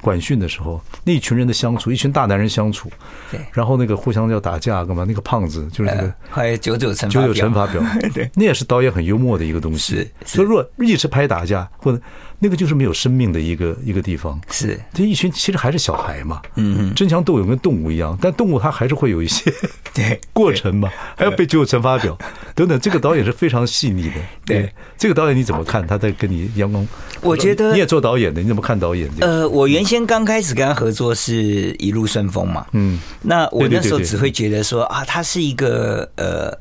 [0.01, 2.91] 管训的时候，那一群人的相处，一群大男人相处，
[3.31, 5.05] 对，然后那个互相要打架干嘛？
[5.07, 7.83] 那个胖子就是那个还有九九乘九九乘法表，
[8.15, 9.97] 对，那也是导演很幽默的一个东西。
[9.97, 12.01] 是，所以如果一直拍打架或者。
[12.39, 14.79] 那个就是没有生命的一个一个地方，是。
[14.93, 19.53] 这一群其实还是小孩嘛，嗯嗯，争强斗勇跟动物一样，但动物它还是会有一些
[19.95, 20.21] 对。
[20.33, 22.17] 过程嘛，还要被九九乘法表
[22.55, 22.79] 等等。
[22.79, 24.71] 这个导演是非常细腻的，对。
[24.99, 25.87] 这个导演你怎么看？
[25.87, 26.87] 他在跟你阳光，
[27.23, 29.11] 我觉得你也做导演的，你怎么看导演？
[29.21, 36.53] 呃，我原先刚开始跟他合作是一路顺风嘛，嗯，那我那时候只会觉得说啊，他是一个呃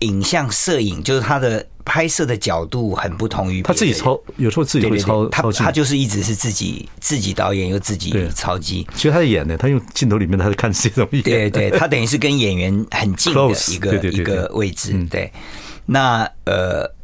[0.00, 1.66] 影像摄影，就是他的。
[1.86, 8.86] 拍摄的角度很不同于他自己操，有时候自己会操，他他就是一直是自己自己导演又自己操机。
[8.94, 11.22] 其实他在演的，他用镜头里面他在看自己怎么演。
[11.22, 13.40] 对对， 他等于是跟演员很近的
[13.72, 14.92] 一个一个位置。
[15.08, 15.32] 对，
[15.86, 16.95] 那呃。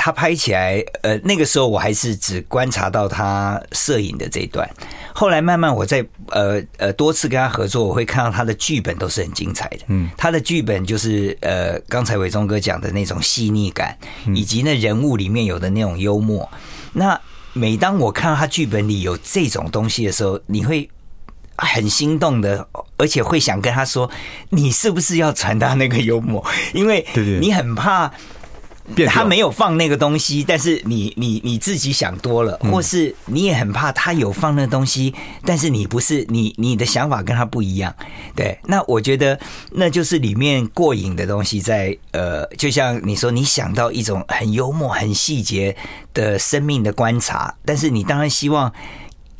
[0.00, 4.68] 他拍起来，呃，那个时候我还是只观察到他摄影的这一段。
[5.12, 9.78] 后来慢慢我在呃呃多次跟他合作，我会看到他的剧本都是很精彩的。
[9.88, 13.98] 嗯，他的剧本就是呃刚才伟忠哥讲的那种细腻感，
[14.36, 16.48] 以及那人物里面有的那种幽默。
[16.92, 17.20] 那
[17.52, 20.88] 每当我看到他剧本里有这种东西的时候，你会
[21.56, 24.08] 很心动的，而且会想跟他说
[24.50, 27.04] ：“你是不是要传达那个幽默？”因为
[27.40, 28.12] 你很怕。
[29.06, 37.94] 他没有放那个东西，但是你你你自己想多了，或是你也很怕他有放那个东西，但是你不是你你的想法跟他不一样，
[38.34, 39.38] 对，那我觉得
[39.72, 45.76] 那就是里面过瘾的东西在呃，就像你说，你想到一种很幽默、很细节
[46.12, 48.72] 的生命的观察，但是你当然希望。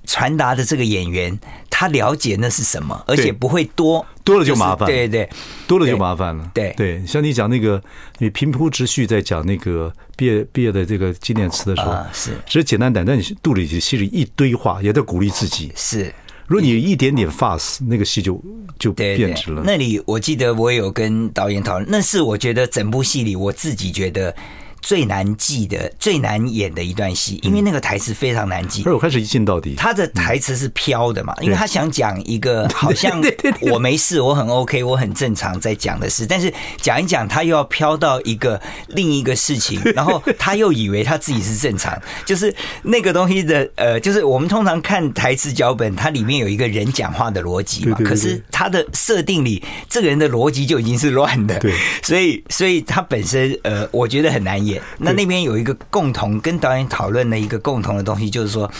[0.08, 5.28] 传达的这个演员，他了解那是什么，而且不会多多了就麻烦，对对，
[5.66, 6.50] 多了就麻烦了。
[6.54, 7.80] 对对，像你讲那个，
[8.16, 15.70] 你平铺直叙在讲那个毕业毕业的这个纪念词的时候，是只是简单点，但你肚里心里一堆话，也在鼓励自己。
[15.76, 16.12] 是，
[16.46, 18.42] 如果你一点点 fast，那个戏就
[18.78, 19.62] 就变质了。
[19.62, 24.34] 那里我记得我有跟导演讨论，那是我觉得整部戏里我自己觉得。
[24.80, 28.82] 最难记的、最难演的一段戏，因为那个台词非常难记。
[28.86, 31.34] 而我开始一镜到底，他的台词是飘的嘛？
[31.40, 33.20] 因为他想讲一个好像
[33.60, 54.67] 我没事，我很 OK，我很正常在讲的事，但是讲一讲，他又要飘到一个另一个事情，然后他又以为他自己是正常，就是那个东西的呃，就是我们通常看台词脚本，它里面有一个人讲话的逻辑嘛，可是他的设定里，这个人的逻辑就已经是乱的，对，所以所以他本身呃，我觉得很难演。
[54.98, 58.70] 那那边有一个共同跟导演讨论的一个共同的东西，就是说，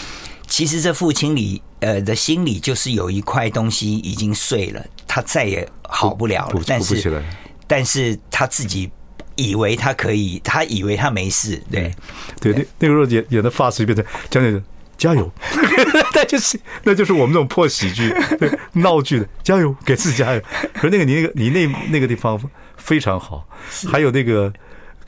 [0.46, 6.62] 其实这父亲里呃的心里就是有一块东西已经碎了，他再也好不了了。
[6.66, 7.22] 但是，
[7.66, 8.90] 但是他自己
[9.36, 11.62] 以为他可以，他以为他没事。
[11.70, 11.94] 对，
[12.40, 14.62] 对，那那个时候演演的发式就变成讲讲
[14.96, 15.30] 加油，
[16.14, 18.12] 那就是那就是我们这种破喜剧、
[18.72, 20.40] 闹剧的加油，给自己加油。
[20.74, 22.40] 可是那个你那个你那那个地方
[22.76, 23.46] 非常好，
[23.90, 24.52] 还有那个。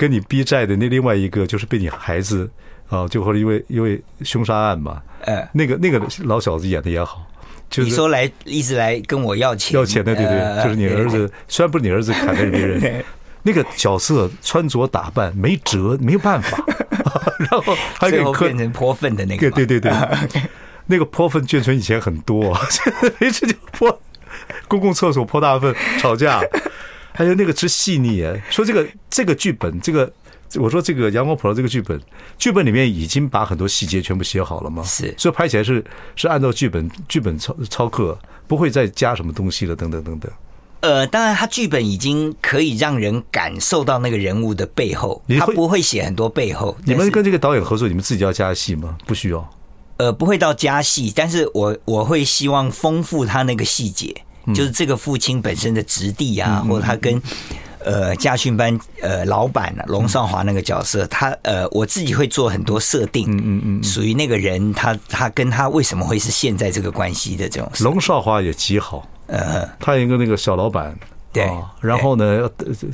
[0.00, 2.50] 跟你逼债的那另外一个就是被你孩子
[2.88, 7.26] 啊，就后来因为因为凶杀案嘛，哎，那个那个老小子演的也好，
[7.68, 13.04] 就是你说来一直来跟我要钱，要钱的，对对，就是你儿子，虽然不是你儿子砍的别人，
[13.42, 16.64] 那个角色穿着打扮没辙，没有办法，
[17.38, 19.92] 然后还给变成泼粪的那个，对对对
[20.32, 20.42] 对，
[20.88, 22.58] 那个泼粪眷村以前很多，
[23.20, 24.00] 没事就泼
[24.66, 26.40] 公共厕所泼大粪吵架。
[27.12, 30.12] 还有那个之细腻哎，说这个这个剧本，这个
[30.56, 32.00] 我说这个《阳光普照》这个剧本，
[32.38, 34.82] 剧本里面已经把很多细节全部写好了吗？
[34.84, 35.84] 是，所以拍起来是
[36.16, 40.30] 是按照剧本剧本操操课，不会再加什么东西了，等等等等。
[40.80, 46.74] 呃，当然，他剧本已经可以让人感受到那个人物的背后，他不会写很多背后。
[46.86, 48.96] 你们跟这个导演合作，你们自己要加戏吗？
[49.06, 49.50] 不需要。
[49.98, 54.22] 呃，不会到加戏，但是我我会希望丰富他那个细节。
[54.54, 57.20] 就是这个父亲本身的质地啊，或者他跟
[57.84, 67.70] 呃家训班呃老板龙少华那个角色，他呃我自己会做很多设定，嗯嗯嗯，属于那个人他他跟他为什么会是现在这个关系的这种。
[67.80, 70.94] 龙少华也极好，呃，他一个那个小老板，
[71.32, 71.48] 对，
[71.80, 72.48] 然后呢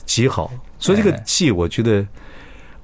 [0.05, 2.07] 极好，所以这个戏我觉得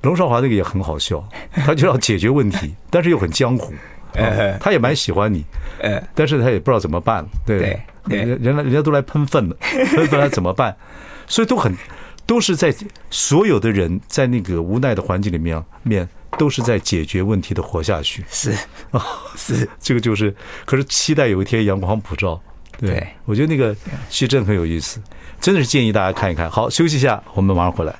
[0.02, 1.22] 龙少华那个也很好笑，
[1.52, 3.72] 他就要解决问题，但是又很江湖。
[4.14, 5.44] 呃，他也蛮喜欢你，
[5.80, 10.76] 哎，但是他也不知道怎么办，对，人人人家都来喷粪了，喷 粪他怎么办？
[11.26, 11.74] 所以都很
[12.26, 12.74] 都是在
[13.10, 16.08] 所有的人在那个无奈的环境里面面。
[16.38, 18.50] 都是在解决问题的活下去，是
[18.90, 19.04] 啊，
[19.36, 22.40] 是这个就是，可是期待有一天阳光普照。
[22.80, 23.76] 对，我觉得那个
[24.08, 24.98] 戏真很有意思，
[25.38, 26.50] 真的是建议大家看一看。
[26.50, 27.94] 好，休息一下，我们马上回来。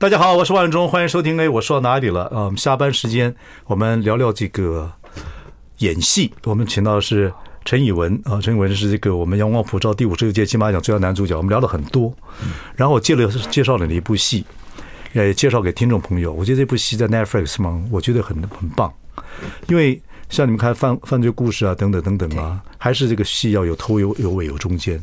[0.00, 1.38] 大家好，我是万忠，欢迎收听。
[1.38, 2.22] 哎，我说到哪里了？
[2.28, 3.34] 啊，我们下班时间，
[3.66, 4.90] 我们聊聊这个
[5.80, 6.32] 演戏。
[6.44, 7.30] 我们请到的是。
[7.66, 11.36] 陈以文啊，陈以文是这个我们阳光普照第五十六届金马奖最佳男主角。
[11.36, 12.10] 我们聊了很多，
[12.74, 14.42] 然后我介了介绍了你一部戏，
[15.12, 16.32] 也介绍给听众朋友。
[16.32, 18.90] 我觉得这部戏在 Netflix 嘛，我觉得很很棒，
[19.68, 25.02] 因为像你们看犯犯罪故事啊，等等等等啊，还是这个戏要有头有有尾有中间。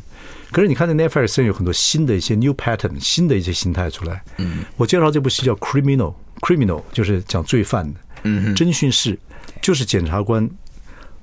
[0.50, 4.24] 可是你看在 Netflix 上有很多新的一些 new pattern，新的一些形态出来。
[4.38, 8.00] 嗯，我介绍这部戏叫 Criminal，Criminal 就是讲罪犯的。
[8.24, 9.16] 嗯，侦讯室
[9.62, 10.48] 就是检察官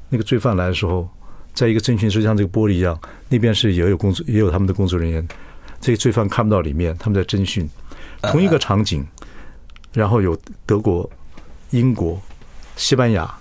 [0.08, 1.10] 那个罪犯来的时候。
[1.56, 5.26] 在一个侦讯室，像这个玻璃一样，那边是也有工作，也有他们的工作人员。
[5.80, 7.66] 这个罪犯看不到里面，他们在侦讯。
[8.24, 9.08] 同一个场景，
[9.94, 11.10] 然后有德国、
[11.70, 12.22] 英国、
[12.76, 13.34] 西班牙、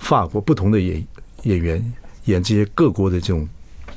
[0.00, 1.06] 法国不同的演
[1.44, 1.92] 演员
[2.24, 3.48] 演这些各国的这种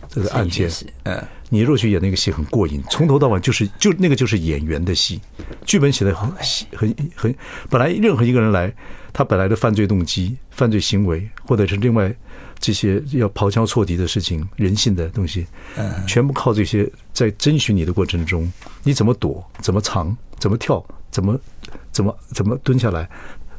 [0.08, 0.70] 这个案件。
[1.04, 5.20] 嗯，你若去演那个戏很过瘾，从头到尾就是就那个就是演员的戏，
[5.66, 6.32] 剧本写的很
[6.76, 7.36] 很很。
[7.70, 8.72] 本来任何一个人来，
[9.12, 12.14] 他本来的犯罪动机、犯罪行为，或者是另外。
[12.60, 15.46] 这些要刨枪错敌的事情，人性的东西，
[16.08, 18.50] 全部靠这些在争取你的过程中，
[18.84, 21.38] 你怎么躲，怎么藏，怎么跳，怎么
[21.92, 23.10] 怎么怎么蹲下来，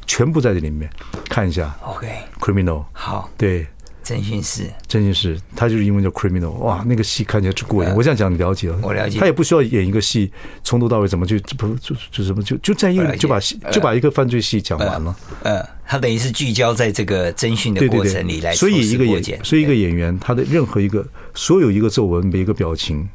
[0.06, 0.90] 全部在这里面
[1.28, 1.74] 看一下。
[1.82, 3.66] OK，criminal，好，对。
[4.04, 7.90] 侦讯室，侦讯室，他就是英文叫 criminal，哇，那个戏看起来是过瘾。
[7.94, 9.18] 我这样讲你了解了，我了解。
[9.18, 10.30] 他也不需要演一个戏，
[10.62, 15.16] 从头到尾怎么就不就就什么就就在一个就把戏就把一个犯罪戏讲完了。
[15.44, 18.54] 嗯，他等于是聚焦在这个侦讯的过程里来。
[18.54, 21.02] 所以一个演，所以一个演员，他的任何一个
[21.34, 23.08] 所有一个皱纹，每一个表情，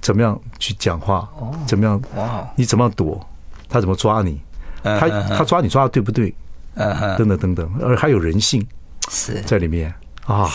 [0.00, 1.28] 怎么样去讲话，
[1.66, 3.20] 怎么样，哇，你怎么样躲，
[3.68, 4.40] 他怎么抓你，
[4.84, 6.32] 他他抓你抓的对不对，
[7.16, 8.64] 等等等等，而还有人性
[9.10, 9.92] 是在里面。
[10.26, 10.48] 啊，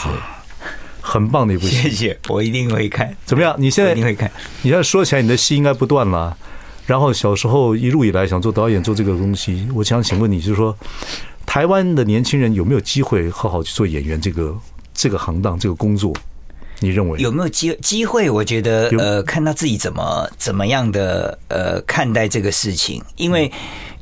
[1.02, 3.16] 很棒的一部戏，谢谢，我一定会看。
[3.26, 3.56] 怎么样？
[3.58, 4.30] 你现在一定会看？
[4.62, 6.36] 你现在说起来，你的戏应该不断了。
[6.86, 10.76] 然后小时候一路以来想做导演，做这个东西，我想请问你，就是说，
[11.46, 14.56] 台湾的年轻人有没有机会好好去做演员这个
[14.94, 16.12] 这个行当这个工作？
[16.80, 18.30] 你认为有没有机机会？
[18.30, 23.52] 我觉得呃，看他自己怎么怎么样的呃看待这个事情，因为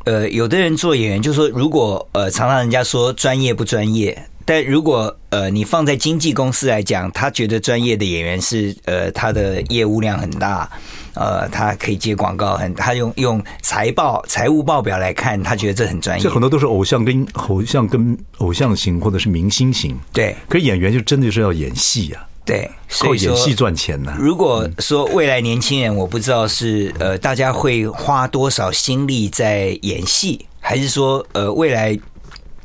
[0.05, 4.17] 呃，有的人做演员，就是说如果呃，常常人家说专业不专业。
[4.49, 10.69] 但如果呃，你放在经纪公司来讲，他觉得专业的演员是呃，他的业务量很大，
[11.15, 16.23] 呃，他可以接广告，很他用用财报财务报表来看，他觉得这很专业。
[16.23, 19.99] 这很多都是偶像跟偶像跟偶像型或者是明星型。
[20.13, 22.25] 对，可是演员就真的就是要演戏啊。
[22.47, 24.15] 对，靠演戏赚钱呢。
[24.17, 31.99] 如果说未来年轻人，我不知道是呃，大家会花多少心力在演戏，还是说呃，未来。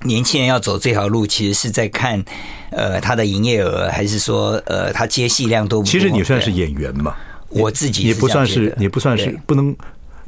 [0.04, 2.20] 年轻人要走这条路，其实是在看，
[2.70, 5.88] 呃，他的营业额，还是说，呃，他接戏量多不多？
[5.92, 7.14] 其实你算是演员嘛，
[7.50, 9.72] 我自己也不算是，也不算是，不能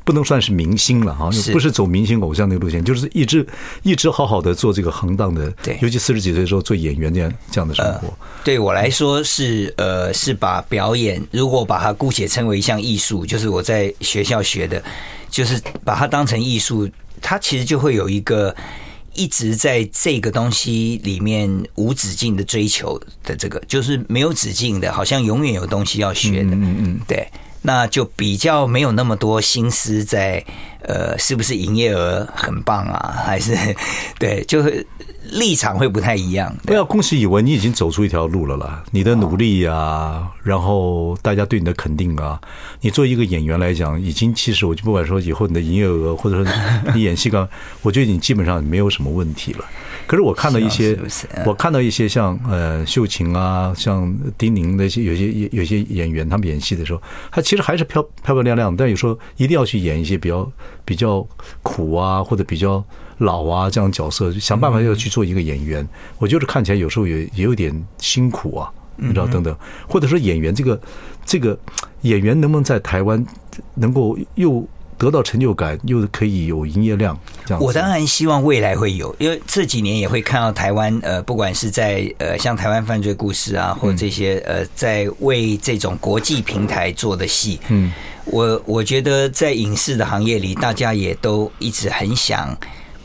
[0.04, 3.46] 不能算是明星了哈，不是走明星偶像那个路线，就是一直
[3.82, 8.12] 一直好好的做这个行当的，对，尤其四十几岁的时候做演员这样这样的生活。
[8.44, 14.82] 对我来说是呃，是把表演，如果把它姑且称为一项艺术，就是我在学校学的，
[15.30, 16.88] 就是把它当成艺术，
[17.20, 18.54] 它其实就会有一个。
[19.16, 26.50] 一直在这个东西里面无止境的追求的这个，就是没有止境的，好像永远有东西要学的。
[26.50, 27.24] 嗯嗯，对，
[27.66, 30.44] 那就比较没有那么多心思在
[30.84, 33.14] 呃，是不是营业额很棒啊？
[33.24, 33.56] 还是
[34.18, 34.86] 对，就是。
[35.30, 36.54] 立场会不太一样。
[36.64, 38.84] 不要恭喜以文，你已经走出一条路了啦。
[38.90, 42.38] 你的努力啊，然后大家对你的肯定啊，
[42.82, 46.52] 你作为一个演员来讲，已经其实我就不管说以后你的营业额，或者说
[46.94, 47.48] 你演戏刚，
[47.80, 49.64] 我觉得你基本上没有什么问题了。
[50.06, 50.96] 可是我看到一些，
[51.46, 60.46] 我看到一些像呃秀琴啊，像丁宁那些有些有些演员，他们演戏的时候，他其实还是漂漂漂亮亮，但有时候一定要去演一些比较
[60.84, 61.26] 比较
[61.62, 62.82] 苦啊，或者比较。
[63.18, 65.88] 老啊，这样角色想办法要去做一个演员，
[66.18, 69.56] 我觉得看起来有时候也也有点辛苦啊，你知道等等，
[69.88, 70.78] 或者说演员这个
[71.24, 71.56] 这个
[72.00, 73.24] 演员能不能在台湾
[73.74, 74.66] 能够又
[74.98, 77.16] 得到成就感，又可以有营业量？
[77.46, 87.92] 这样，我当然希望未来会有，因为这几年也会看到台湾呃，不管是在呃像台湾犯罪故事啊，或者这些呃，在为这种国际平台做的戏，嗯。
[88.24, 92.56] 我我觉得在影视的行业里，大家也都一直很想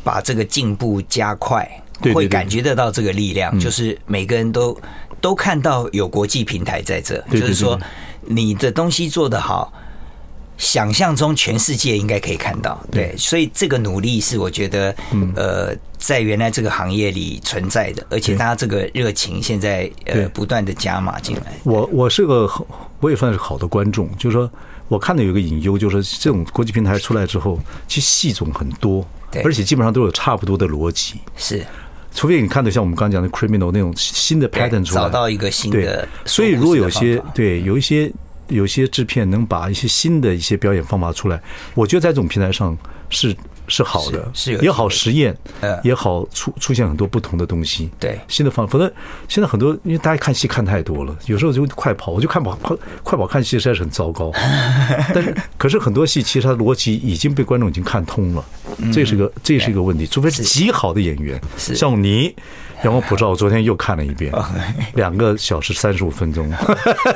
[0.03, 1.63] 把这个进步加快，
[2.01, 4.79] 对对对，会感觉得到这个力量，嗯、就是每个人都
[5.21, 7.79] 都看到有国际平台在这，就是说
[8.25, 9.73] 你的东西做得好。
[10.57, 14.93] 想象中全世界应该可以看到，对，所以这个努力是我觉得，
[15.33, 21.43] 呃，在原来这个行业里存在的，而且大家这个热情现在呃不断的加码进来。
[21.63, 22.45] 我我是个
[22.99, 24.51] 我也算是好的观众，就是说
[24.89, 29.07] 我看到有个隐忧，就是这种国际平台出来之后，其实戏种很多，
[29.45, 31.65] 而且基本上都有差不多的逻辑，是，
[32.13, 38.11] 除非你看到像我们刚刚讲的 criminal 那种新的 pattern 出来，找到一个新的，所以如果有些对有一些。
[38.49, 41.39] 有些制片能把一些新的一些表演方法出来，
[41.75, 42.75] 我觉得在这种平台上
[43.07, 43.31] 是
[43.69, 45.35] 是好的，是也好实验，
[45.83, 47.89] 也好出出现很多不同的东西。
[47.99, 48.91] 对，新的方法，否则
[49.27, 54.31] 现在很多因为大家看戏看太多了，有时候就快跑，我就看跑快快跑看戏实在是很糟糕。
[55.13, 58.43] 但是可是很多戏其实它的逻辑已经被观众已经看通了，
[58.91, 62.29] 这是个这是一个问题，除非是极好的演员，像你。
[62.83, 64.33] 《阳光普照》，我昨天又看了一遍，
[64.95, 66.49] 两个小时三十五分钟。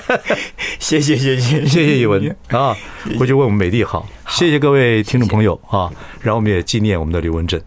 [0.79, 2.75] 谢谢谢谢 谢谢以文啊！
[3.17, 5.89] 回去问我们美丽好，谢谢各位听众朋友啊！
[6.21, 7.59] 然后我们也纪念我们的刘文正。